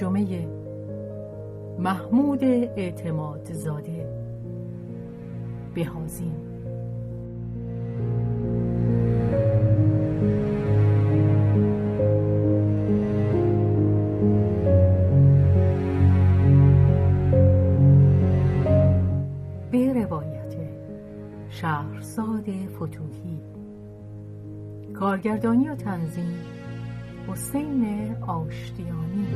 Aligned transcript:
ترجمه 0.00 0.48
محمود 1.78 2.44
اعتماد 2.44 3.52
زاده. 3.52 4.08
بهازین. 5.74 6.50
شهرزاد 21.50 22.44
فتوهی 22.76 23.40
کارگردانی 24.94 25.68
و 25.68 25.74
تنظیم 25.74 26.34
حسین 27.28 28.16
آشتیانی. 28.26 29.26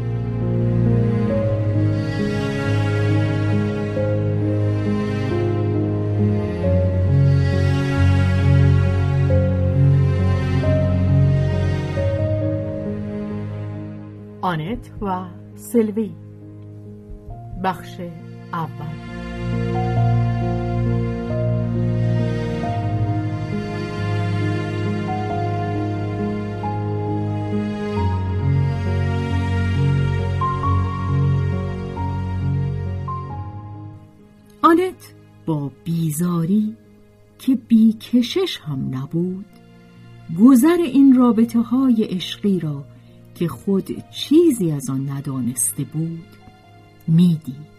آنت 14.85 15.03
و 15.03 15.25
سلوی 15.57 16.11
بخش 17.65 18.01
اول 18.53 19.05
آنت 34.63 35.15
با 35.47 35.71
بیزاری 35.85 36.77
که 37.39 37.55
بیکشش 37.55 38.59
هم 38.59 38.89
نبود 38.91 39.45
گذر 40.41 40.79
این 40.85 41.17
رابطه 41.17 41.61
های 41.61 42.05
عشقی 42.05 42.61
را 42.61 42.85
که 43.35 43.49
خود 43.49 44.11
چیزی 44.11 44.71
از 44.71 44.91
آن 44.91 45.11
ندانسته 45.11 45.85
بود 45.85 46.27
می‌دید. 47.09 47.75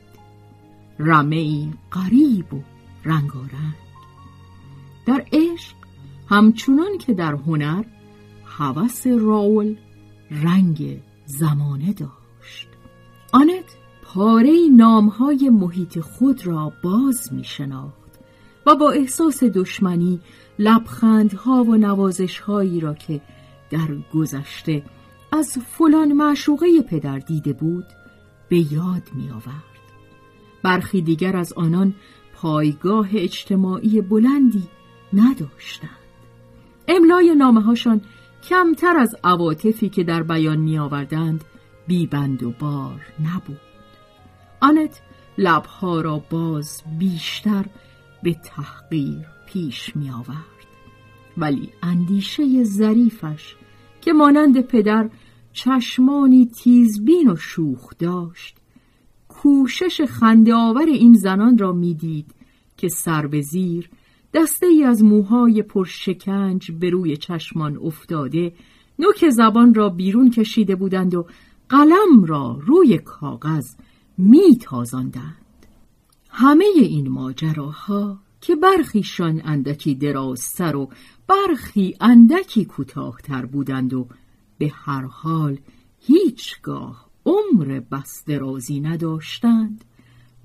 رمه 1.00 1.36
ای 1.36 1.70
قریب 1.92 2.54
و 2.54 2.62
رنگارنگ. 3.06 3.76
در 5.06 5.26
عشق 5.34 5.76
همچنان 6.30 6.98
که 6.98 7.14
در 7.14 7.34
هنر 7.34 7.84
هوس 8.46 9.08
راول 9.08 9.76
رنگ 10.32 11.00
زمانه 11.26 11.94
داشت. 11.94 12.68
آنت 13.34 13.78
پاره 14.04 14.52
نامهای 14.76 15.50
محیط 15.50 16.00
خود 16.00 16.48
را 16.48 16.74
باز 16.84 17.34
می 17.34 17.44
شناخت 17.44 18.20
و 18.66 18.76
با 18.76 18.92
احساس 18.92 19.44
دشمنی 19.44 20.20
لبخندها 20.60 21.64
و 21.64 21.76
نوازشهایی 21.76 22.80
را 22.80 22.94
که 22.94 23.22
در 23.70 23.88
گذشته 24.14 24.84
از 25.36 25.58
فلان 25.58 26.14
معشوقه 26.14 26.82
پدر 26.82 27.20
دیده 27.20 27.54
بود 27.54 27.86
به 28.50 28.74
یاد 28.74 29.04
می 29.16 29.30
آورد. 29.30 29.76
برخی 30.64 31.02
دیگر 31.02 31.38
از 31.38 31.54
آنان 31.54 31.94
پایگاه 32.36 33.10
اجتماعی 33.14 34.02
بلندی 34.02 34.64
نداشتند. 35.14 35.90
املای 36.88 37.36
نامه 37.36 37.62
هاشان 37.62 38.02
کمتر 38.50 38.98
از 38.98 39.16
عواطفی 39.24 39.90
که 39.90 40.04
در 40.04 40.24
بیان 40.24 40.58
می 40.58 40.80
آوردند 40.80 41.44
بیبند 41.88 42.44
و 42.44 42.52
بار 42.52 43.02
نبود. 43.24 43.60
آنت 44.62 45.02
لبها 45.38 46.02
را 46.02 46.24
باز 46.30 46.84
بیشتر 47.00 47.66
به 48.24 48.34
تحقیر 48.34 49.26
پیش 49.46 49.96
می 49.96 50.10
آورد. 50.10 50.56
ولی 51.38 51.70
اندیشه 51.84 52.64
ظریفش 52.64 53.56
که 54.02 54.14
مانند 54.14 54.62
پدر 54.62 55.10
چشمانی 55.56 56.46
تیزبین 56.46 57.32
و 57.32 57.36
شوخ 57.36 57.94
داشت. 58.00 58.58
کوشش 59.28 60.02
خنده 60.02 60.54
آور 60.54 60.86
این 60.86 61.14
زنان 61.14 61.58
را 61.58 61.72
می‌دید 61.72 62.26
که 62.78 62.88
سر 62.88 63.28
به 63.28 63.42
زیر 63.42 63.90
دسته 64.34 64.66
ای 64.66 64.84
از 64.84 65.04
موهای 65.04 65.62
پرشکنج 65.62 66.72
به 66.72 66.90
روی 66.90 67.18
چشمان 67.18 67.78
افتاده 67.78 68.54
نوک 69.00 69.30
زبان 69.30 69.74
را 69.74 69.90
بیرون 69.90 70.30
کشیده 70.30 70.76
بودند 70.76 71.16
و 71.16 71.26
قلم 71.70 72.24
را 72.26 72.60
روی 72.66 72.98
کاغذ 72.98 73.76
میتازاندند. 74.18 75.66
همه 76.30 76.66
این 76.76 77.10
ماجراها 77.10 78.20
که 78.42 78.56
برخیشان 78.56 79.42
اندکی 79.46 79.96
درازتر 79.96 80.76
و 80.76 80.90
برخی 81.28 81.96
اندکی 82.02 82.66
کوتاهتر 82.66 83.46
بودند 83.46 83.94
و 83.94 84.08
به 84.58 84.72
هر 84.76 85.06
حال 85.06 85.58
هیچگاه 86.00 87.10
عمر 87.26 87.80
بس 87.92 88.24
درازی 88.26 88.80
نداشتند. 88.80 89.86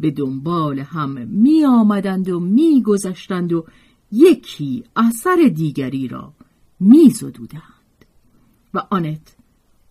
به 0.00 0.10
دنبال 0.10 0.78
هم 0.78 1.28
می 1.28 1.65
آمدند 1.65 2.28
و 2.28 2.41
می 2.41 2.82
گذشتند 2.82 3.53
و 3.53 3.66
یکی 4.12 4.84
اثر 4.97 5.50
دیگری 5.54 6.09
را 6.09 6.32
می 6.81 7.10
زدودند 7.10 8.04
و 8.75 8.87
آنت 8.91 9.37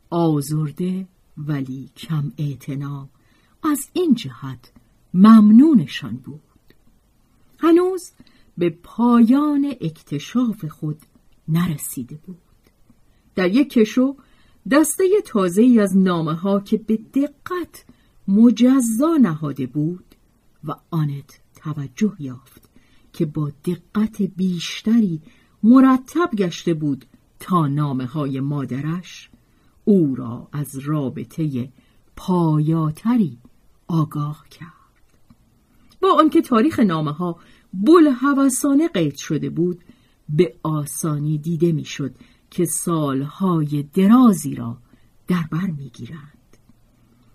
آزرده 0.09 1.07
ولی 1.37 1.89
کم 1.97 2.31
اعتنا 2.37 3.09
از 3.63 3.79
این 3.93 4.13
جهت 4.13 4.71
ممنونشان 5.13 6.15
بود. 6.17 6.41
هنوز 7.57 8.11
به 8.57 8.69
پایان 8.69 9.73
اکتشاف 9.81 10.65
خود 10.65 10.97
نرسیده 11.47 12.15
بود. 12.15 12.48
در 13.39 13.55
یک 13.55 13.69
کشو 13.69 14.15
دسته 14.71 15.03
تازه 15.25 15.61
ای 15.61 15.79
از 15.79 15.97
نامه 15.97 16.33
ها 16.33 16.59
که 16.59 16.77
به 16.77 16.99
دقت 17.13 17.85
مجزا 18.27 19.17
نهاده 19.21 19.65
بود 19.65 20.05
و 20.63 20.75
آنت 20.91 21.39
توجه 21.55 22.13
یافت 22.19 22.69
که 23.13 23.25
با 23.25 23.51
دقت 23.65 24.21
بیشتری 24.21 25.21
مرتب 25.63 26.29
گشته 26.37 26.73
بود 26.73 27.05
تا 27.39 27.67
نامه 27.67 28.05
های 28.05 28.39
مادرش 28.39 29.29
او 29.85 30.15
را 30.15 30.47
از 30.51 30.77
رابطه 30.77 31.69
پایاتری 32.15 33.37
آگاه 33.87 34.45
کرد. 34.49 34.69
با 36.01 36.13
آنکه 36.13 36.41
تاریخ 36.41 36.79
نامه 36.79 37.11
ها 37.11 37.39
بلحوثانه 37.73 38.87
قید 38.87 39.15
شده 39.15 39.49
بود 39.49 39.79
به 40.29 40.55
آسانی 40.63 41.37
دیده 41.37 41.71
می‌شد 41.71 42.15
که 42.51 42.65
سالهای 42.65 43.83
درازی 43.93 44.55
را 44.55 44.77
در 45.27 45.43
بر 45.51 45.67
می‌گیرند. 45.77 46.57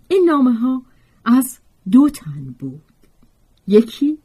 این 0.07 0.23
نامه 0.27 0.53
ها 0.53 0.81
از 1.25 1.59
دو 1.91 2.09
تن 2.09 2.55
بود. 2.59 2.81
یکی 3.67 4.17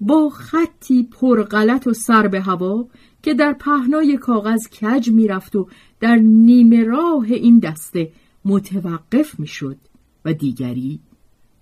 با 0.00 0.28
خطی 0.28 1.02
پرغلط 1.02 1.86
و 1.86 1.92
سر 1.92 2.28
به 2.28 2.40
هوا 2.40 2.88
که 3.22 3.34
در 3.34 3.52
پهنای 3.52 4.16
کاغذ 4.16 4.68
کج 4.68 5.10
می‌رفت 5.10 5.56
و 5.56 5.68
در 6.00 6.16
نیمه 6.16 6.84
راه 6.84 7.24
این 7.24 7.58
دسته 7.58 8.12
متوقف 8.44 9.40
می‌شد 9.40 9.76
و 10.24 10.32
دیگری 10.32 11.00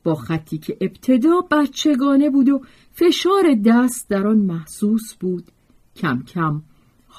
با 0.04 0.14
خطی 0.14 0.58
که 0.58 0.76
ابتدا 0.80 1.40
بچگانه 1.50 2.30
بود 2.30 2.48
و 2.48 2.60
فشار 2.92 3.54
دست 3.64 4.08
در 4.08 4.26
آن 4.26 4.38
محسوس 4.38 5.14
بود 5.20 5.44
کم 5.96 6.22
کم 6.22 6.62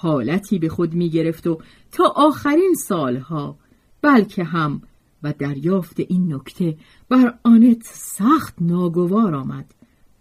حالتی 0.04 0.60
به 0.60 0.70
خود 0.70 0.94
می 0.94 1.10
گرفت 1.10 1.48
و 1.48 1.58
تا 1.92 2.14
آخرین 2.16 2.74
سالها 2.88 3.58
بلکه 4.02 4.44
هم 4.44 4.82
و 5.24 5.34
دریافت 5.40 6.00
این 6.00 6.34
نکته 6.34 6.78
بر 7.10 7.40
آنت 7.44 7.82
سخت 7.84 8.56
ناگوار 8.62 9.36
آمد 9.36 9.74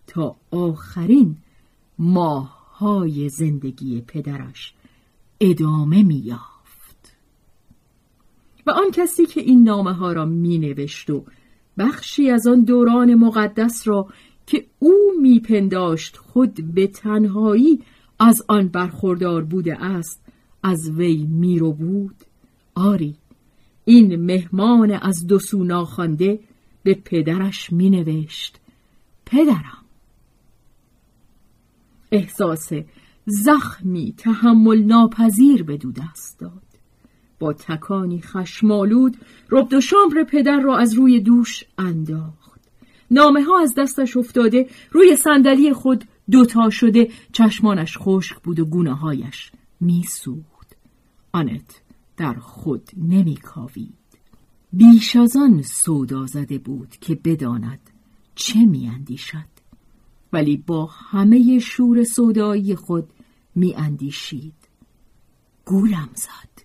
تا 0.07 0.37
آخرین 0.51 1.37
ماههای 1.99 3.29
زندگی 3.29 4.01
پدرش 4.01 4.75
ادامه 5.41 6.03
میافت 6.03 7.17
و 8.67 8.71
آن 8.71 8.91
کسی 8.93 9.27
که 9.27 9.41
این 9.41 9.63
نامه 9.63 9.93
ها 9.93 10.13
را 10.13 10.25
می 10.25 10.59
نوشت 10.59 11.11
و 11.11 11.25
بخشی 11.79 12.31
از 12.31 12.47
آن 12.47 12.65
دوران 12.65 13.15
مقدس 13.15 13.89
را 13.89 14.09
که 14.47 14.67
او 14.79 15.13
میپنداشت 15.21 16.17
خود 16.17 16.75
به 16.75 16.87
تنهایی 16.87 17.81
از 18.25 18.43
آن 18.49 18.69
برخوردار 18.69 19.45
بوده 19.45 19.85
است 19.85 20.21
از 20.63 20.91
وی 20.91 21.27
میرو 21.31 21.73
بود. 21.73 22.15
آری 22.75 23.17
این 23.85 24.17
مهمان 24.17 24.91
از 24.91 25.27
دو 25.27 25.39
سو 25.39 25.65
ناخوانده 25.65 26.41
به 26.83 26.95
پدرش 26.95 27.73
مینوشت. 27.73 28.61
پدرم. 29.27 29.85
احساس 32.13 32.73
زخمی 33.27 34.15
تحمل 34.17 34.83
ناپذیر 34.83 35.63
به 35.63 35.77
دو 35.77 35.93
دست 35.93 36.39
داد. 36.41 36.63
با 37.39 37.53
تکانی 37.53 38.21
خشمالود 38.21 39.17
ربد 39.51 39.75
و 39.75 39.81
شامر 39.81 40.25
پدر 40.25 40.61
را 40.61 40.79
از 40.79 40.95
روی 40.95 41.21
دوش 41.21 41.65
انداخت. 41.79 42.61
نامه 43.11 43.43
ها 43.43 43.61
از 43.61 43.75
دستش 43.79 44.17
افتاده 44.17 44.69
روی 44.91 45.17
صندلی 45.17 45.73
خود 45.73 46.05
دوتا 46.31 46.71
شده 46.71 47.11
چشمانش 47.33 47.99
خشک 47.99 48.43
بود 48.43 48.61
و 48.61 48.65
گونه 48.65 48.95
هایش 48.95 49.53
میسوخت. 49.81 50.77
آنت 51.33 51.83
در 52.17 52.35
خود 52.35 52.91
نمیکاوید. 52.97 53.95
بیش 54.73 55.17
از 55.17 55.37
آن 55.37 55.63
سودا 55.63 56.27
زده 56.27 56.59
بود 56.59 56.97
که 57.01 57.15
بداند 57.15 57.91
چه 58.35 58.65
میاندیشد. 58.65 59.53
ولی 60.33 60.57
با 60.57 60.87
همه 60.87 61.59
شور 61.59 62.05
سودایی 62.05 62.75
خود 62.75 63.11
میاندیشید. 63.55 64.55
گولم 65.65 66.09
زد. 66.15 66.63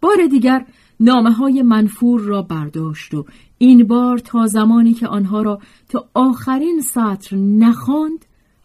بار 0.00 0.26
دیگر 0.30 0.66
نامه 1.00 1.32
های 1.32 1.62
منفور 1.62 2.20
را 2.20 2.42
برداشت 2.42 3.14
و 3.14 3.26
این 3.62 3.86
بار 3.86 4.18
تا 4.18 4.46
زمانی 4.46 4.92
که 4.92 5.06
آنها 5.06 5.42
را 5.42 5.60
تا 5.88 6.08
آخرین 6.14 6.80
سطر 6.80 7.36
نخواند 7.36 8.24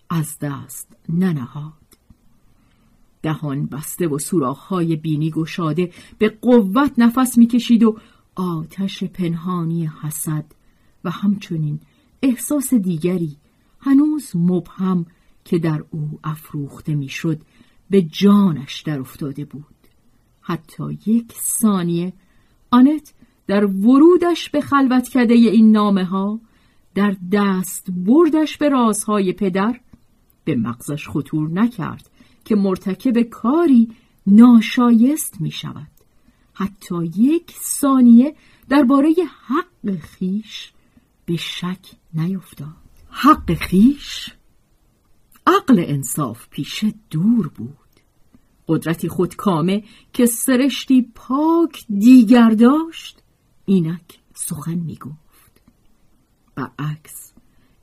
از 0.09 0.39
دست 0.42 0.97
ننهاد. 1.09 1.74
دهان 3.21 3.65
بسته 3.65 4.07
و 4.07 4.19
سوراخ‌های 4.19 4.95
بینی 4.95 5.31
گشاده 5.31 5.94
به 6.18 6.30
قوت 6.30 6.92
نفس 6.97 7.38
می‌کشید 7.38 7.83
و 7.83 7.97
آتش 8.36 9.03
پنهانی 9.03 9.86
حسد 10.01 10.45
و 11.03 11.12
همچنین 11.12 11.80
احساس 12.21 12.74
دیگری 12.74 13.38
هنوز 13.80 14.31
مبهم 14.36 15.06
که 15.45 15.59
در 15.59 15.83
او 15.92 16.19
افروخته 16.24 16.95
می‌شد 16.95 17.42
به 17.89 18.01
جانش 18.01 18.81
در 18.81 19.00
افتاده 19.00 19.45
بود. 19.45 19.65
حتی 20.42 21.00
یک 21.06 21.33
ثانیه 21.33 22.13
آنت 22.71 23.13
در 23.47 23.65
ورودش 23.65 24.50
به 24.50 24.62
خلوت 24.62 25.09
کده 25.09 25.33
این 25.33 25.71
نامه 25.71 26.06
ها 26.06 26.39
در 26.95 27.15
دست 27.31 27.88
بردش 27.92 28.57
به 28.57 28.69
رازهای 28.69 29.33
پدر 29.33 29.80
به 30.44 30.56
مغزش 30.56 31.07
خطور 31.09 31.50
نکرد 31.50 32.09
که 32.45 32.56
مرتکب 32.56 33.21
کاری 33.21 33.89
ناشایست 34.27 35.42
می 35.42 35.51
شود 35.51 35.88
حتی 36.53 37.06
یک 37.18 37.51
ثانیه 37.51 38.36
درباره 38.69 39.13
حق 39.47 39.95
خیش 40.00 40.71
به 41.25 41.36
شک 41.36 41.92
نیفتاد. 42.13 42.68
حق 43.09 43.53
خیش 43.53 44.33
عقل 45.47 45.83
انصاف 45.88 46.47
پیشه 46.50 46.94
دور 47.09 47.47
بود. 47.47 47.77
قدرتی 48.68 49.09
خودکامه 49.09 49.83
که 50.13 50.25
سرشتی 50.25 51.12
پاک 51.15 51.86
دیگر 52.00 52.50
داشت 52.50 53.21
اینک 53.65 54.19
سخن 54.33 54.75
می‌گفت. 54.75 55.62
عکس 56.79 57.33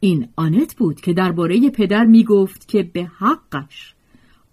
این 0.01 0.29
آنت 0.37 0.77
بود 0.77 1.01
که 1.01 1.13
درباره 1.13 1.71
پدر 1.71 2.05
می‌گفت 2.05 2.69
که 2.69 2.83
به 2.83 3.05
حقش 3.05 3.95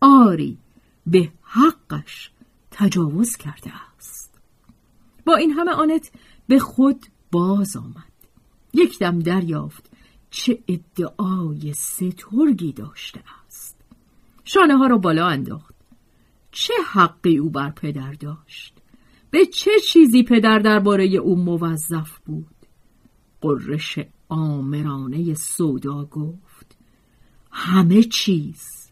آری 0.01 0.57
به 1.05 1.31
حقش 1.41 2.31
تجاوز 2.71 3.35
کرده 3.35 3.71
است. 3.97 4.39
با 5.25 5.35
این 5.35 5.51
همه 5.51 5.71
آنت 5.71 6.11
به 6.47 6.59
خود 6.59 7.05
باز 7.31 7.75
آمد. 7.75 8.13
یک 8.73 8.99
دم 8.99 9.19
دریافت 9.19 9.89
چه 10.29 10.63
ادعای 10.67 11.73
سترگی 11.73 12.73
داشته 12.73 13.23
است. 13.45 13.81
شانه 14.43 14.77
ها 14.77 14.87
را 14.87 14.97
بالا 14.97 15.27
انداخت. 15.27 15.75
چه 16.51 16.73
حقی 16.91 17.37
او 17.37 17.49
بر 17.49 17.69
پدر 17.69 18.13
داشت؟ 18.13 18.78
به 19.31 19.45
چه 19.45 19.71
چیزی 19.87 20.23
پدر 20.23 20.59
درباره 20.59 21.05
او 21.05 21.35
موظف 21.35 22.19
بود؟ 22.25 22.45
قررش 23.41 23.99
آمرانه 24.29 25.33
سودا 25.33 26.05
گفت 26.05 26.77
همه 27.51 28.03
چیز 28.03 28.91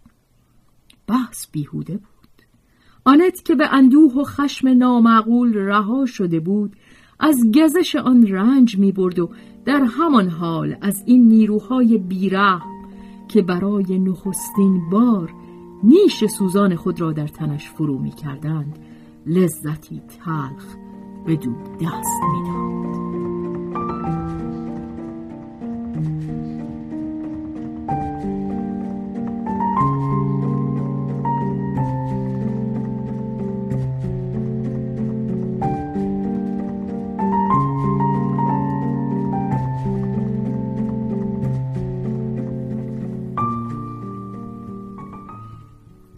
بحث 1.07 1.48
بیهوده 1.51 1.94
بود. 1.94 2.07
آنت 3.06 3.44
که 3.45 3.56
به 3.56 3.74
اندوه 3.74 4.13
و 4.13 4.24
خشم 4.24 4.68
نامعقول 4.68 5.54
رها 5.54 6.06
شده 6.06 6.40
بود 6.40 6.75
از 7.19 7.36
گزش 7.56 7.95
آن 7.95 8.28
رنج 8.28 8.78
می 8.78 8.92
برد 8.92 9.19
و 9.19 9.30
در 9.66 9.83
همان 9.83 10.30
حال 10.30 10.78
از 10.81 11.04
این 11.06 11.28
نیروهای 11.28 11.98
بیره 11.98 12.62
که 13.28 13.42
برای 13.42 14.00
نخستین 14.00 14.90
بار 14.90 15.33
نیش 15.83 16.25
سوزان 16.25 16.75
خود 16.75 17.01
را 17.01 17.12
در 17.12 17.28
تنش 17.28 17.69
فرو 17.69 17.98
می 18.00 18.12
کردند 18.12 18.80
لذتی 19.28 20.02
تلخ 20.08 20.76
به 21.26 21.36
دو 21.36 21.52
دست 21.82 22.24
می 22.24 22.44
داد. 22.44 22.88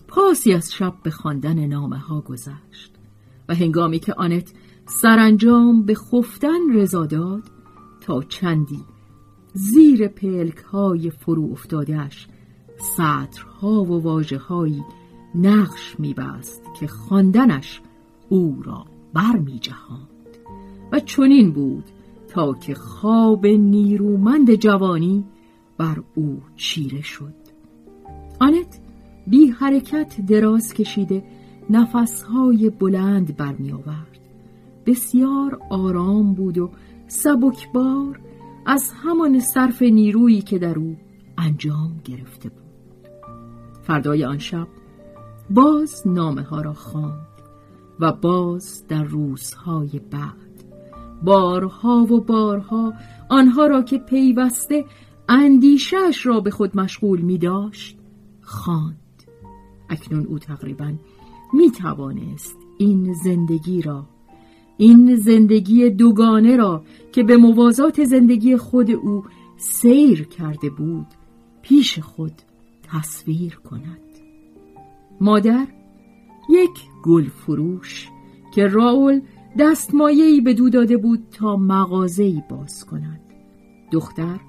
پاسی 0.07 0.53
از 0.53 0.73
شب 0.73 0.93
به 1.03 1.11
خواندن 1.11 1.65
نامه 1.65 1.97
ها 1.97 2.21
گذشت 2.21 2.98
و 3.49 3.55
هنگامی 3.55 3.99
که 3.99 4.13
آنت 4.13 4.53
سرانجام 4.85 5.83
به 5.83 5.95
خفتن 5.95 6.73
رضا 6.73 7.05
داد 7.05 7.43
تا 8.01 8.21
چندی 8.21 8.85
زیر 9.53 10.07
پلک 10.07 10.57
های 10.57 11.09
فرو 11.09 11.51
افتادهش 11.51 12.27
سطرها 12.77 13.83
و 13.83 14.03
واجه 14.03 14.37
هایی 14.37 14.83
نقش 15.35 15.95
میبست 15.99 16.61
که 16.79 16.87
خواندنش 16.87 17.81
او 18.29 18.61
را 18.65 18.85
بر 19.13 19.37
می 19.37 19.59
جهاند 19.59 20.07
و 20.91 20.99
چنین 20.99 21.51
بود 21.51 21.83
تا 22.27 22.53
که 22.53 22.73
خواب 22.73 23.47
نیرومند 23.47 24.55
جوانی 24.55 25.25
بر 25.77 26.03
او 26.15 26.41
چیره 26.55 27.01
شد. 27.01 27.33
آنت 28.39 28.79
بی 29.27 29.47
حرکت 29.47 30.21
دراز 30.27 30.73
کشیده 30.73 31.23
نفسهای 31.69 32.69
بلند 32.69 33.37
برمی 33.37 33.71
آورد 33.71 34.19
بسیار 34.85 35.59
آرام 35.69 36.33
بود 36.33 36.57
و 36.57 36.71
سبکبار 37.07 38.19
از 38.65 38.91
همان 39.03 39.39
صرف 39.39 39.81
نیرویی 39.81 40.41
که 40.41 40.59
در 40.59 40.79
او 40.79 40.97
انجام 41.37 42.01
گرفته 42.03 42.49
بود. 42.49 42.59
فردای 43.81 44.25
آن 44.25 44.37
شب 44.37 44.67
باز 45.49 46.07
نامه 46.07 46.41
ها 46.41 46.61
را 46.61 46.73
خواند 46.73 47.27
و 47.99 48.11
باز 48.11 48.87
در 48.87 49.03
روزهای 49.03 50.01
بعد 50.11 50.63
بارها 51.23 52.07
و 52.09 52.21
بارها 52.21 52.93
آنها 53.29 53.67
را 53.67 53.81
که 53.81 53.97
پیوسته 53.97 54.85
اندیشش 55.29 56.25
را 56.25 56.39
به 56.39 56.51
خود 56.51 56.77
مشغول 56.77 57.21
می 57.21 57.37
داشت 57.37 57.97
خواند. 58.41 58.95
اکنون 59.89 60.25
او 60.25 60.39
تقریبا 60.39 60.93
می 61.53 61.71
توانست 61.71 62.57
این 62.77 63.13
زندگی 63.13 63.81
را 63.81 64.05
این 64.77 65.15
زندگی 65.15 65.89
دوگانه 65.89 66.55
را 66.55 66.83
که 67.11 67.23
به 67.23 67.37
موازات 67.37 68.03
زندگی 68.03 68.57
خود 68.57 68.91
او 68.91 69.23
سیر 69.57 70.23
کرده 70.23 70.69
بود 70.69 71.07
پیش 71.61 71.99
خود 71.99 72.33
تصویر 72.83 73.55
کند. 73.55 73.99
مادر 75.21 75.67
یک 76.49 76.69
گل 77.03 77.29
فروش 77.29 78.09
که 78.55 78.67
راول 78.67 79.21
دستمایه‌ای 79.59 80.41
به 80.41 80.53
دو 80.53 80.69
داده 80.69 80.97
بود 80.97 81.27
تا 81.31 81.55
مغازه‌ای 81.55 82.43
باز 82.49 82.85
کند. 82.85 83.21
دختر 83.91 84.39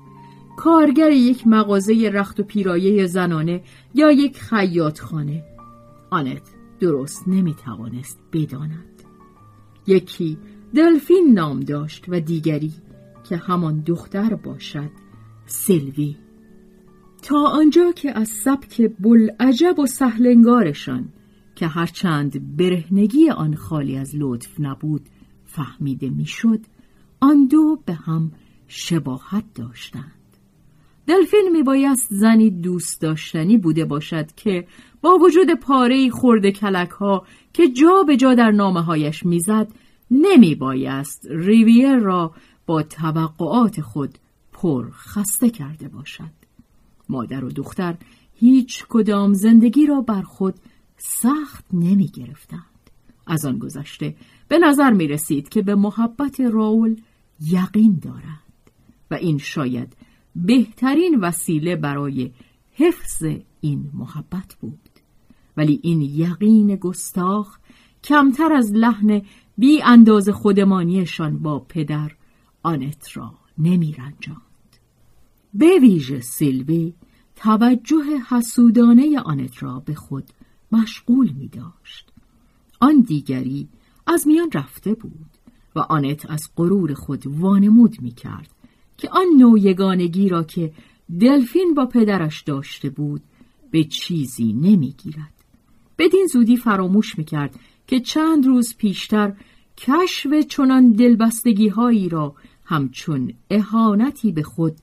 کارگر 0.57 1.11
یک 1.11 1.47
مغازه 1.47 2.11
رخت 2.13 2.41
و 2.41 2.43
پیرایه 2.43 3.07
زنانه 3.07 3.63
یا 3.95 4.11
یک 4.11 4.41
خیاط 4.41 5.01
خانه 5.01 5.45
آنت 6.11 6.60
درست 6.81 7.29
نمی 7.29 7.55
توانست 7.55 8.21
بداند. 8.33 9.03
یکی 9.87 10.39
دلفین 10.75 11.33
نام 11.33 11.61
داشت 11.61 12.05
و 12.09 12.21
دیگری 12.21 12.73
که 13.25 13.37
همان 13.37 13.81
دختر 13.81 14.35
باشد 14.35 14.91
سلوی. 15.47 16.17
تا 17.23 17.47
آنجا 17.47 17.93
که 17.93 18.19
از 18.19 18.29
سبک 18.29 18.91
بلعجب 19.01 19.79
و 19.79 19.87
سهلنگارشان 19.87 21.09
که 21.55 21.67
هرچند 21.67 22.57
برهنگی 22.57 23.31
آن 23.31 23.55
خالی 23.55 23.97
از 23.97 24.13
لطف 24.15 24.61
نبود 24.61 25.09
فهمیده 25.45 26.11
می‌شد 26.11 26.61
آن 27.21 27.47
دو 27.47 27.83
به 27.87 27.93
هم 27.93 28.33
شباهت 28.69 29.45
داشتند. 29.55 30.20
دلفین 31.11 31.49
میبایست 31.53 32.07
زنی 32.11 32.51
دوست 32.51 33.01
داشتنی 33.01 33.59
بوده 33.59 33.85
باشد 33.85 34.33
که 34.33 34.67
با 35.03 35.19
وجود 35.19 35.55
پاره 35.55 36.11
خورده 36.11 36.53
کلک 36.53 36.91
ها 36.91 37.27
که 37.53 37.69
جا 37.69 38.03
به 38.07 38.17
جا 38.17 38.35
در 38.35 38.51
نامه 38.51 38.83
هایش 38.83 39.27
می‌زد 39.27 39.69
نمیبایست 40.11 41.27
ریویر 41.31 41.97
را 41.97 42.35
با 42.67 42.83
توقعات 42.83 43.81
خود 43.81 44.19
پر 44.53 44.91
خسته 44.91 45.51
کرده 45.51 45.89
باشد 45.89 46.31
مادر 47.09 47.45
و 47.45 47.49
دختر 47.49 47.97
هیچ 48.35 48.85
کدام 48.89 49.33
زندگی 49.33 49.87
را 49.87 50.01
بر 50.01 50.23
خود 50.23 50.55
سخت 50.97 51.65
نمی 51.73 52.07
گرفتند. 52.07 52.91
از 53.27 53.45
آن 53.45 53.59
گذشته 53.59 54.15
به 54.49 54.59
نظر 54.59 54.91
می 54.91 55.09
رسید 55.09 55.49
که 55.49 55.63
به 55.63 55.75
محبت 55.75 56.41
راول 56.41 56.97
یقین 57.41 58.01
دارد 58.03 58.71
و 59.11 59.15
این 59.15 59.39
شاید 59.39 59.97
بهترین 60.37 61.21
وسیله 61.21 61.77
برای 61.77 62.31
حفظ 62.73 63.25
این 63.61 63.91
محبت 63.95 64.57
بود 64.61 64.91
ولی 65.57 65.81
این 65.83 66.01
یقین 66.01 66.77
گستاخ 66.77 67.59
کمتر 68.05 68.53
از 68.53 68.73
لحن 68.73 69.23
بی 69.59 69.83
انداز 69.83 70.29
خودمانیشان 70.29 71.39
با 71.39 71.59
پدر 71.59 72.11
آنت 72.63 73.17
را 73.17 73.35
نمی 73.59 73.93
رنجاند. 73.93 74.41
به 75.55 75.79
ویژه 75.81 76.21
سیلوی 76.21 76.95
توجه 77.37 78.05
حسودانه 78.29 79.21
آنت 79.21 79.63
را 79.63 79.83
به 79.87 79.95
خود 79.95 80.25
مشغول 80.73 81.31
می 81.31 81.49
داشت. 81.49 82.13
آن 82.81 83.01
دیگری 83.01 83.69
از 84.07 84.27
میان 84.27 84.51
رفته 84.55 84.95
بود 84.95 85.31
و 85.77 85.79
آنت 85.81 86.31
از 86.31 86.51
غرور 86.57 86.95
خود 86.95 87.27
وانمود 87.27 88.03
می 88.03 88.11
کرد 88.11 88.60
که 89.01 89.09
آن 89.13 89.27
نوع 89.39 89.61
یگانگی 89.61 90.29
را 90.29 90.45
که 90.45 90.73
دلفین 91.21 91.75
با 91.75 91.87
پدرش 91.87 92.43
داشته 92.43 92.91
بود 92.91 93.23
به 93.71 93.85
چیزی 93.85 94.53
نمی‌گیرد. 94.53 95.35
بدین 95.99 96.27
زودی 96.33 96.57
فراموش 96.57 97.19
می‌کرد 97.19 97.61
که 97.87 98.01
چند 98.01 98.47
روز 98.47 98.77
پیشتر 98.77 99.33
کشف 99.77 100.41
چنان 100.49 100.93
دلبستگی 100.93 101.69
هایی 101.69 102.09
را 102.09 102.35
همچون 102.65 103.33
اهانتی 103.51 104.33
به 104.33 104.43
خود 104.43 104.77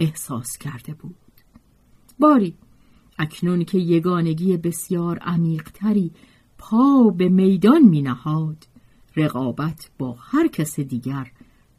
احساس 0.00 0.58
کرده 0.58 0.94
بود. 0.94 1.14
باری 2.18 2.54
اکنون 3.18 3.64
که 3.64 3.78
یگانگی 3.78 4.56
بسیار 4.56 5.18
عمیقتری 5.18 6.10
پا 6.58 7.10
به 7.16 7.28
میدان 7.28 7.82
می 7.82 8.02
نهاد 8.02 8.66
رقابت 9.16 9.90
با 9.98 10.16
هر 10.20 10.48
کس 10.48 10.80
دیگر 10.80 11.30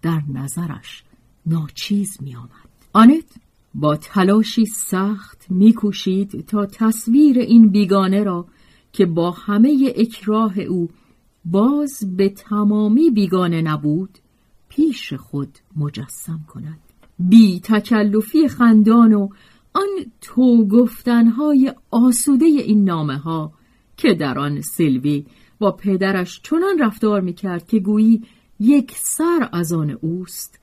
در 0.02 0.22
نظرش 0.34 1.04
ناچیز 1.46 2.18
می 2.22 2.36
آمد. 2.36 2.50
آنت 2.94 3.26
با 3.74 3.96
تلاشی 3.96 4.66
سخت 4.66 5.46
میکوشید 5.50 6.46
تا 6.46 6.66
تصویر 6.66 7.40
این 7.40 7.70
بیگانه 7.70 8.24
را 8.24 8.46
که 8.94 9.06
با 9.06 9.32
همه 9.32 9.94
اکراه 9.96 10.60
او 10.60 10.90
باز 11.46 12.16
به 12.18 12.30
تمامی 12.30 13.10
بیگانه 13.10 13.62
نبود 13.62 14.18
پیش 14.70 15.14
خود 15.14 15.58
مجسم 15.76 16.40
کند 16.48 16.80
بی 17.20 17.60
تکلفی 17.60 18.48
خندان 18.48 19.14
و 19.14 19.30
آن 19.74 19.90
تو 20.22 20.68
گفتنهای 20.68 21.74
آسوده 21.92 22.46
این 22.46 22.84
نامه 22.84 23.18
ها 23.18 23.54
که 23.98 24.14
در 24.14 24.40
آن 24.40 24.62
سلوی 24.62 25.26
با 25.60 25.72
پدرش 25.72 26.42
چنان 26.44 26.80
رفتار 26.80 27.22
می‌کرد 27.22 27.68
که 27.68 27.80
گویی 27.80 28.24
یک 28.60 28.92
سر 28.98 29.50
از 29.52 29.74
آن 29.74 29.90
اوست 29.90 30.60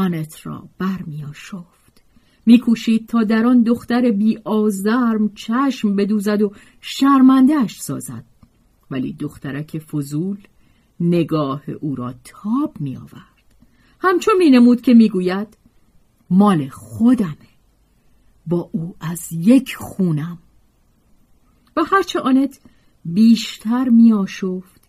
آنت 0.00 0.46
را 0.46 0.68
برمیاشفت. 0.78 2.02
میکوشید 2.46 3.06
تا 3.08 3.22
در 3.22 3.46
آن 3.46 3.62
دختر 3.62 4.10
بی 4.10 4.38
آزرم 4.44 5.34
چشم 5.34 5.96
بدوزد 5.96 6.42
و 6.42 6.52
شرمندهش 6.80 7.80
سازد. 7.80 8.24
ولی 8.90 9.12
دخترک 9.12 9.78
فضول 9.78 10.38
نگاه 11.00 11.62
او 11.80 11.94
را 11.94 12.14
تاب 12.24 12.80
می 12.80 12.96
آورد 12.96 13.44
همچون 14.00 14.34
می 14.38 14.50
نمود 14.50 14.80
که 14.80 14.94
می‌گوید 14.94 15.56
مال 16.30 16.68
خودمه. 16.68 17.50
با 18.46 18.70
او 18.72 18.94
از 19.00 19.32
یک 19.32 19.74
خونم. 19.74 20.38
و 21.76 21.84
هرچه 21.84 22.20
آنت 22.20 22.60
بیشتر 23.04 23.88
می 23.88 24.12
آشفت 24.12 24.80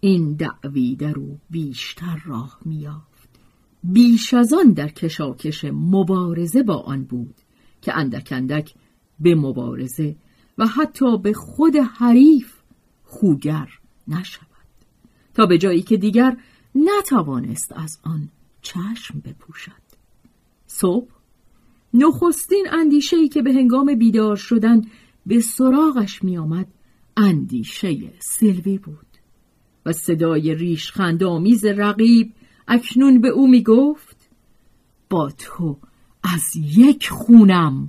این 0.00 0.32
دعوی 0.32 0.96
در 0.96 1.18
او 1.18 1.38
بیشتر 1.50 2.22
راه 2.24 2.58
میافت 2.64 3.15
بیش 3.92 4.34
از 4.34 4.52
آن 4.52 4.72
در 4.72 4.88
کشاکش 4.88 5.64
مبارزه 5.64 6.62
با 6.62 6.76
آن 6.76 7.04
بود 7.04 7.34
که 7.82 7.96
اندک 7.96 8.28
اندک 8.32 8.74
به 9.20 9.34
مبارزه 9.34 10.16
و 10.58 10.66
حتی 10.66 11.18
به 11.18 11.32
خود 11.32 11.76
حریف 11.76 12.52
خوگر 13.04 13.68
نشود 14.08 14.46
تا 15.34 15.46
به 15.46 15.58
جایی 15.58 15.82
که 15.82 15.96
دیگر 15.96 16.36
نتوانست 16.74 17.72
از 17.72 17.98
آن 18.02 18.28
چشم 18.62 19.20
بپوشد. 19.24 19.86
صبح 20.66 21.10
نخستین 21.94 22.66
اندیشه‌ای 22.72 23.28
که 23.28 23.42
به 23.42 23.52
هنگام 23.52 23.94
بیدار 23.94 24.36
شدن 24.36 24.82
به 25.26 25.40
سراغش 25.40 26.24
می 26.24 26.38
آمد 26.38 26.66
اندیشه 27.16 28.12
سلوی 28.18 28.78
بود 28.78 29.06
و 29.86 29.92
صدای 29.92 30.54
ریش 30.54 30.90
خندامیز 30.90 31.64
رقیب 31.64 32.32
اکنون 32.68 33.20
به 33.20 33.28
او 33.28 33.48
می 33.48 33.62
گفت 33.62 34.28
با 35.10 35.30
تو 35.30 35.76
از 36.22 36.56
یک 36.56 37.08
خونم. 37.08 37.88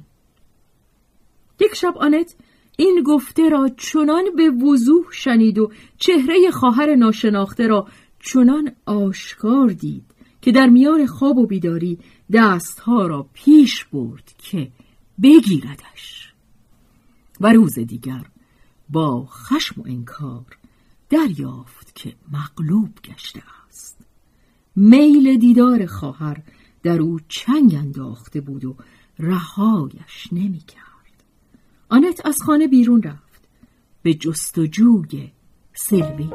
یک 1.60 1.76
شب 1.76 1.98
آنت 1.98 2.36
این 2.78 3.04
گفته 3.06 3.50
را 3.50 3.70
چنان 3.78 4.24
به 4.36 4.50
وضوح 4.50 5.06
شنید 5.12 5.58
و 5.58 5.72
چهره 5.98 6.52
خواهر 6.52 6.96
ناشناخته 6.96 7.68
را 7.68 7.88
چنان 8.20 8.72
آشکار 8.86 9.68
دید 9.68 10.04
که 10.42 10.52
در 10.52 10.68
میان 10.68 11.06
خواب 11.06 11.38
و 11.38 11.48
بیداری 11.48 12.00
دستها 12.34 13.08
را 13.08 13.30
پیش 13.34 13.86
برد 13.86 14.34
که 14.38 14.72
بگیردش. 15.24 16.34
و 17.42 17.54
روز 17.54 17.80
دیگر 17.80 18.26
با 18.90 19.26
خشم 19.26 19.82
و 19.82 19.84
انکار 19.88 20.58
دریافت 21.10 21.96
که 21.96 22.14
مغلوب 22.32 22.90
گشته 23.04 23.44
است. 23.68 24.07
میل 24.80 25.38
دیدار 25.38 25.86
خواهر 25.86 26.42
در 26.84 27.02
او 27.02 27.20
چنگ 27.30 27.76
انداخته 27.76 28.42
بود 28.42 28.66
و 28.66 28.76
رهایش 29.20 30.28
نمی‌کرد. 30.32 31.24
آنت 31.90 32.26
از 32.26 32.38
خانه 32.46 32.68
بیرون 32.68 33.04
رفت 33.04 33.48
به 34.02 34.14
جستجوی 34.14 35.32
سلوی 35.74 36.30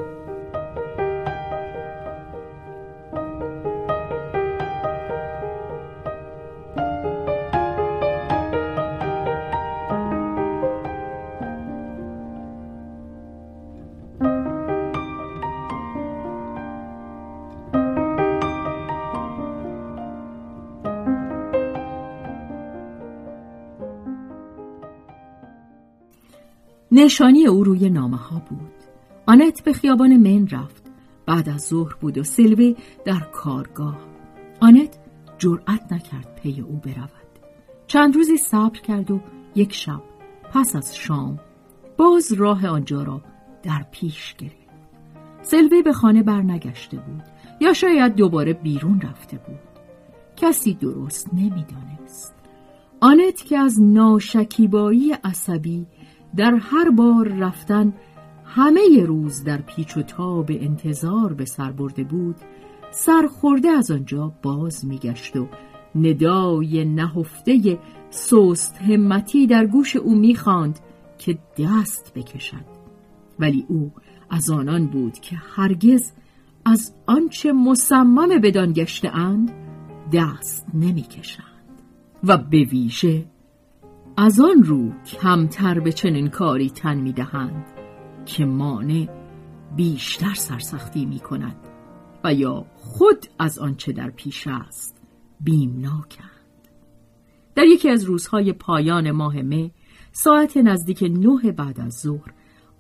نشانی 27.02 27.47
او 27.47 27.64
روی 27.64 27.90
نامه 27.90 28.16
ها 28.16 28.42
بود. 28.50 28.73
آنت 29.26 29.64
به 29.64 29.73
خیابان 29.73 30.16
من 30.16 30.49
رفت. 30.49 30.82
بعد 31.26 31.49
از 31.49 31.62
ظهر 31.62 31.94
بود 32.00 32.18
و 32.18 32.23
سلوی 32.25 32.76
در 33.04 33.21
کارگاه. 33.21 33.99
آنت 34.61 34.99
جرأت 35.38 35.92
نکرد 35.92 36.40
پی 36.42 36.61
او 36.61 36.76
برود. 36.76 37.09
چند 37.87 38.16
روزی 38.16 38.37
صبر 38.37 38.80
کرد 38.80 39.11
و 39.11 39.21
یک 39.54 39.75
شب 39.75 40.02
پس 40.52 40.76
از 40.76 40.97
شام 40.97 41.40
باز 41.97 42.32
راه 42.32 42.66
آنجا 42.66 43.02
را 43.02 43.21
در 43.62 43.87
پیش 43.90 44.35
گرفت. 44.35 44.56
سلوی 45.42 45.82
به 45.82 45.92
خانه 45.92 46.23
برنگشته 46.23 46.97
بود. 46.97 47.23
یا 47.61 47.73
شاید 47.73 48.14
دوباره 48.14 48.52
بیرون 48.52 49.00
رفته 49.00 49.37
بود. 49.37 49.59
کسی 50.37 50.75
درست 50.75 51.35
نمی‌دانست. 51.35 52.35
آنت 53.00 53.44
که 53.44 53.59
از 53.59 53.82
ناشکیبایی 53.82 55.12
عصبی 55.12 55.87
در 56.37 56.55
هر 56.55 56.91
بار 56.91 57.29
رفتن 57.29 57.93
همه 58.45 59.05
روز 59.07 59.45
در 59.45 59.57
پیچ 59.57 59.97
و 59.97 60.03
تاب 60.03 60.51
انتظار 60.51 61.33
به 61.33 61.45
سر 61.45 61.73
برده 61.73 62.05
بود 62.05 62.37
سرخورده 62.91 63.69
از 63.69 63.91
آنجا 63.91 64.33
باز 64.43 64.87
میگشت 64.87 65.37
و 65.37 65.49
ندای 65.95 66.85
نهفته 66.85 67.79
سست 68.11 68.77
همتی 68.79 69.47
در 69.47 69.67
گوش 69.67 69.97
او 69.97 70.15
می‌خواند 70.15 70.79
که 71.19 71.39
دست 71.59 72.12
بکشد. 72.15 72.65
ولی 73.39 73.65
او 73.69 73.93
از 74.31 74.51
آنان 74.51 74.87
بود 74.87 75.12
که 75.12 75.37
هرگز 75.37 76.12
از 76.65 76.95
آنچه 77.07 77.53
مصمم 77.53 78.41
بدان 78.41 78.73
گشته 78.73 79.17
اند 79.17 79.53
دست 80.12 80.67
نمی‌کشند 80.75 81.47
و 82.25 82.37
به 82.37 82.65
ویژه 82.65 83.25
از 84.16 84.40
آن 84.40 84.62
رو 84.62 84.92
کمتر 85.04 85.81
به 85.81 85.92
چنین 85.92 86.28
کاری 86.28 86.71
تن 86.71 87.00
می‌دهند 87.00 87.64
که 88.26 88.45
مانع 88.45 89.09
بیشتر 89.76 90.35
سرسختی 90.35 91.07
می 91.07 91.19
کند 91.19 91.57
و 92.25 92.35
یا 92.35 92.66
خود 92.76 93.26
از 93.38 93.59
آنچه 93.59 93.92
در 93.92 94.11
پیش 94.11 94.47
است 94.47 94.97
بیمناکند. 95.40 96.28
در 97.54 97.64
یکی 97.64 97.90
از 97.90 98.04
روزهای 98.04 98.52
پایان 98.52 99.11
ماه 99.11 99.42
مه 99.42 99.71
ساعت 100.12 100.57
نزدیک 100.57 101.02
نه 101.02 101.52
بعد 101.52 101.81
از 101.81 101.92
ظهر 101.92 102.33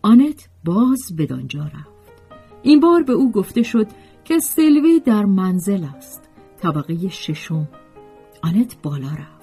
آنت 0.02 0.48
باز 0.64 1.16
بدانجا 1.18 1.64
رفت. 1.64 2.12
این 2.62 2.80
بار 2.80 3.02
به 3.02 3.12
او 3.12 3.32
گفته 3.32 3.62
شد 3.62 3.86
که 4.24 4.38
سلوی 4.38 5.00
در 5.00 5.24
منزل 5.24 5.84
است. 5.84 6.28
طبقه 6.60 7.08
ششم. 7.08 7.68
آنت 8.42 8.76
بالا 8.82 9.08
رفت. 9.08 9.41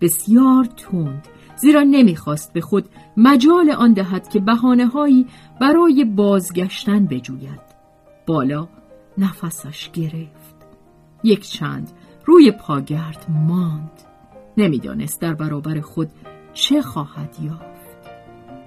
بسیار 0.00 0.64
تند 0.64 1.28
زیرا 1.56 1.82
نمی‌خواست 1.82 2.52
به 2.52 2.60
خود 2.60 2.88
مجال 3.16 3.70
آن 3.70 3.92
دهد 3.92 4.28
که 4.28 4.40
بحانه 4.40 4.86
برای 5.60 6.04
بازگشتن 6.04 7.06
بجوید. 7.06 7.60
بالا 8.26 8.68
نفسش 9.18 9.90
گرفت. 9.90 10.56
یک 11.24 11.50
چند 11.50 11.92
روی 12.24 12.50
پاگرد 12.50 13.26
ماند. 13.28 13.90
نمی‌دانست 14.56 15.20
در 15.20 15.34
برابر 15.34 15.80
خود 15.80 16.08
چه 16.52 16.82
خواهد 16.82 17.36
یافت. 17.42 17.86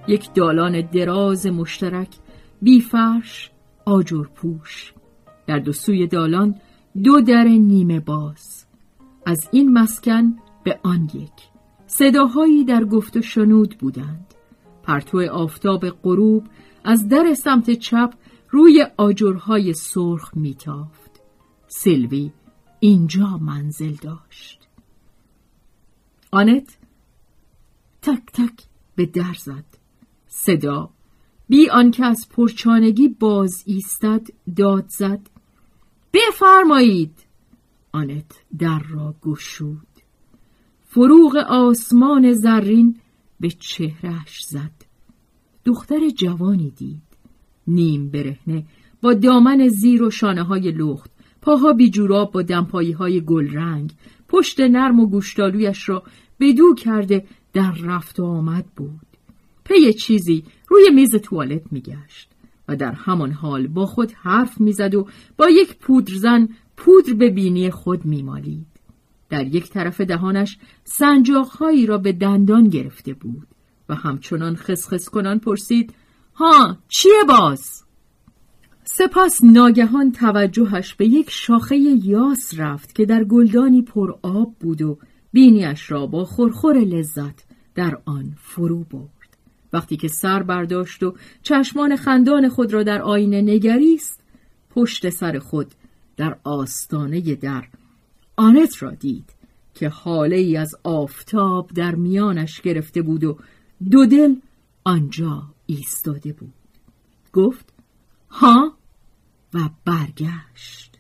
یک 0.08 0.34
دالان 0.34 0.82
دراز 0.82 1.48
مشترک 1.48 2.10
بیفرش 2.62 3.52
آجر 3.86 4.24
پوش. 4.24 4.94
در 5.48 5.60
دو 5.60 5.74
سوی 5.74 6.08
دالان 6.08 6.56
دو 7.04 7.22
در 7.22 7.44
نیمه 7.44 8.00
باز. 8.00 8.66
از 9.26 9.48
این 9.52 9.74
مسکن 9.74 10.34
به 10.64 10.80
آن 10.84 11.10
یک. 11.14 11.50
صداهایی 11.88 12.64
در 12.64 12.86
گفت 12.86 13.18
و 13.18 13.22
شنود 13.22 13.78
بودند. 13.78 14.34
پرتو 14.84 15.30
آفتاب 15.32 15.90
غروب 15.90 16.48
از 16.84 17.08
در 17.08 17.34
سمت 17.34 17.72
چپ 17.72 18.14
روی 18.50 18.88
آجرهای 18.98 19.74
سرخ 19.74 20.32
میتافت. 20.36 21.22
سلوی 21.68 22.32
اینجا 22.80 23.38
منزل 23.38 23.94
داشت. 23.94 24.68
آنت 26.32 26.78
تک 28.02 28.26
تک 28.34 28.64
به 28.96 29.06
در 29.06 29.34
زد. 29.34 29.66
صدا 30.28 30.90
بی 31.50 31.70
آنکه 31.70 32.06
از 32.06 32.30
پرچانگی 32.30 33.08
باز 33.08 33.64
ایستد 33.66 34.28
داد 34.56 34.86
زد. 34.88 35.30
بفرمایید. 36.14 37.18
آنت 37.92 38.32
در 38.58 38.80
را 38.80 39.16
گشود. 39.22 39.89
فروغ 40.92 41.36
آسمان 41.36 42.34
زرین 42.34 42.96
به 43.40 43.50
چهرش 43.50 44.46
زد. 44.48 44.72
دختر 45.66 46.10
جوانی 46.10 46.70
دید. 46.70 47.02
نیم 47.68 48.10
برهنه 48.10 48.66
با 49.02 49.14
دامن 49.14 49.68
زیر 49.68 50.04
و 50.04 50.12
شانه 50.12 50.44
های 50.44 50.72
لخت 50.72 51.12
پاها 51.42 51.74
بی 51.74 51.90
جوراب 51.90 52.32
با 52.32 52.42
دمپایی 52.42 52.92
های 52.92 53.22
گل 53.22 53.50
رنگ 53.54 53.94
پشت 54.28 54.60
نرم 54.60 55.00
و 55.00 55.08
گوشتالویش 55.08 55.90
را 55.90 56.04
بدو 56.40 56.76
کرده 56.76 57.26
در 57.54 57.72
رفت 57.72 58.20
و 58.20 58.26
آمد 58.26 58.66
بود. 58.76 59.08
پی 59.64 59.94
چیزی 59.94 60.44
روی 60.68 60.90
میز 60.90 61.16
توالت 61.16 61.64
میگشت 61.72 62.30
و 62.68 62.76
در 62.76 62.92
همان 62.92 63.32
حال 63.32 63.68
با 63.68 63.86
خود 63.86 64.12
حرف 64.12 64.62
می‌زد 64.62 64.96
و 64.96 65.08
با 65.38 65.50
یک 65.50 65.78
پودرزن 65.78 66.50
پودر 66.78 67.14
به 67.14 67.30
بینی 67.30 67.72
خود 67.72 68.06
میمالید. 68.06 68.79
در 69.30 69.48
یک 69.48 69.70
طرف 69.70 70.02
دهانش 70.02 70.58
سنجاقهایی 70.84 71.86
را 71.86 71.98
به 71.98 72.12
دندان 72.12 72.70
گرفته 72.70 73.14
بود 73.14 73.48
و 73.90 73.96
همچنان 73.96 74.56
خسخس 74.56 75.10
کنان 75.10 75.40
پرسید 75.40 75.94
ها 76.36 76.78
چیه 76.88 77.24
باز؟ 77.28 77.84
سپس 78.84 79.44
ناگهان 79.44 80.12
توجهش 80.12 80.94
به 80.94 81.06
یک 81.06 81.30
شاخه 81.30 81.76
یاس 81.78 82.54
رفت 82.58 82.96
که 82.96 83.06
در 83.06 83.24
گلدانی 83.24 83.82
پر 83.82 84.16
آب 84.22 84.56
بود 84.60 84.82
و 84.82 84.98
بینیش 85.32 85.92
را 85.92 86.06
با 86.06 86.26
خورخور 86.26 86.78
لذت 86.78 87.44
در 87.76 87.98
آن 88.06 88.36
فرو 88.38 88.84
برد. 88.84 89.38
وقتی 89.74 89.98
که 89.98 90.08
سر 90.08 90.44
برداشت 90.44 91.04
و 91.04 91.16
چشمان 91.44 91.96
خندان 91.96 92.50
خود 92.50 92.74
را 92.74 92.84
در 92.84 93.02
آینه 93.02 93.42
نگریست 93.42 94.20
پشت 94.70 95.10
سر 95.10 95.40
خود 95.40 95.68
در 96.18 96.38
آستانه 96.44 97.36
در 97.36 97.64
آنت 98.40 98.84
را 98.84 98.92
دید 98.92 99.34
که 99.74 99.90
حاله 99.90 100.36
ای 100.36 100.58
از 100.58 100.76
آفتاب 100.84 101.70
در 101.76 101.96
میانش 101.96 102.62
گرفته 102.62 103.02
بود 103.02 103.24
و 103.24 103.38
دو 103.92 104.06
دل 104.06 104.36
آنجا 104.84 105.44
ایستاده 105.66 106.34
بود. 106.34 106.54
گفت 107.34 107.74
ها؟ 108.30 108.74
و 109.54 109.60
برگشت. 109.86 110.96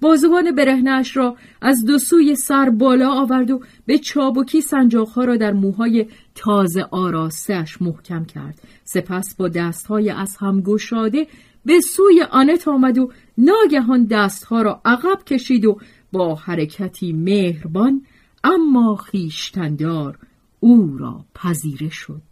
بازوان 0.00 0.54
برهنش 0.54 1.16
را 1.16 1.36
از 1.60 1.84
دو 1.84 1.98
سوی 1.98 2.34
سر 2.34 2.70
بالا 2.70 3.12
آورد 3.12 3.50
و 3.50 3.60
به 3.86 3.98
چابکی 3.98 4.60
سنجاقها 4.60 5.24
را 5.24 5.36
در 5.36 5.52
موهای 5.52 6.06
تازه 6.34 6.82
آراستش 6.90 7.82
محکم 7.82 8.24
کرد. 8.24 8.60
سپس 8.84 9.34
با 9.34 9.48
دستهای 9.48 10.10
از 10.10 10.36
هم 10.36 10.60
گشاده 10.60 11.26
به 11.64 11.80
سوی 11.80 12.22
آنت 12.30 12.68
آمد 12.68 12.98
و 12.98 13.12
ناگهان 13.38 14.04
دستها 14.04 14.62
را 14.62 14.80
عقب 14.84 15.24
کشید 15.26 15.64
و 15.64 15.78
با 16.12 16.34
حرکتی 16.34 17.12
مهربان 17.12 18.06
اما 18.44 18.96
خیشتندار 18.96 20.18
او 20.60 20.96
را 20.98 21.24
پذیره 21.34 21.88
شد. 21.88 22.22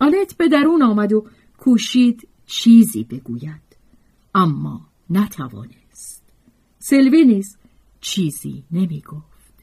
آنت 0.00 0.36
به 0.36 0.48
درون 0.48 0.82
آمد 0.82 1.12
و 1.12 1.26
کوشید 1.58 2.28
چیزی 2.46 3.04
بگوید 3.04 3.76
اما 4.34 4.80
نتوانست. 5.10 6.22
سلوی 6.78 7.24
نیز 7.24 7.56
چیزی 8.00 8.64
نمی 8.70 9.00
گفت 9.00 9.54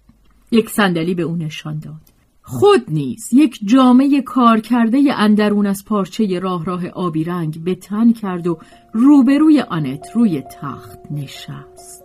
یک 0.52 0.70
صندلی 0.70 1.14
به 1.14 1.24
او 1.24 1.36
نشان 1.36 1.80
داد. 1.80 2.02
خود 2.42 2.84
نیز 2.88 3.30
یک 3.34 3.60
جامعه 3.66 4.22
کار 4.22 4.60
کرده 4.60 5.14
اندرون 5.14 5.66
از 5.66 5.86
پارچه 5.86 6.40
راه 6.40 6.66
راه 6.66 6.88
آبی 6.88 7.24
رنگ 7.24 7.64
به 7.64 7.76
تن 7.76 8.14
کرد 8.14 8.48
و 8.48 8.60
روبروی 8.94 9.62
آنت 9.62 10.08
روی 10.16 10.42
تخت 10.42 11.00
نشست. 11.12 12.04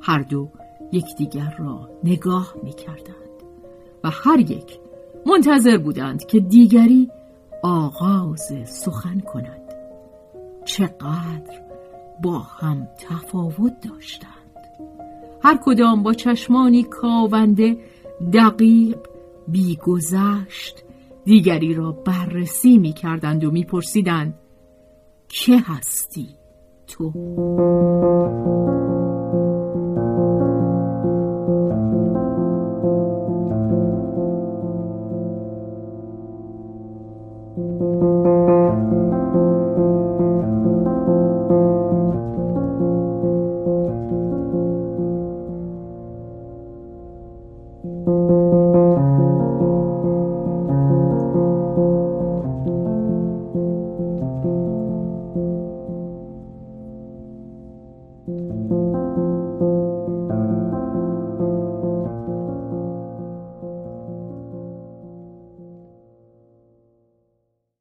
هر 0.00 0.22
دو 0.22 0.50
یکدیگر 0.94 1.54
را 1.58 1.90
نگاه 2.04 2.54
می 2.62 2.72
کردند 2.72 3.14
و 4.04 4.10
هر 4.10 4.40
یک 4.40 4.78
منتظر 5.26 5.78
بودند 5.78 6.26
که 6.26 6.40
دیگری 6.40 7.10
آغاز 7.62 8.52
سخن 8.64 9.20
کند 9.20 9.60
چقدر 10.64 11.60
با 12.22 12.38
هم 12.38 12.88
تفاوت 12.98 13.72
داشتند 13.88 14.30
هر 15.42 15.58
کدام 15.64 16.02
با 16.02 16.12
چشمانی 16.12 16.82
کاونده 16.82 17.76
دقیق 18.32 18.98
بیگذشت 19.48 20.84
دیگری 21.24 21.74
را 21.74 21.92
بررسی 21.92 22.78
می 22.78 22.92
کردند 22.92 23.44
و 23.44 23.50
می 23.50 23.64
پرسیدند 23.64 24.34
که 25.28 25.58
هستی 25.58 26.28
تو؟ 26.86 27.12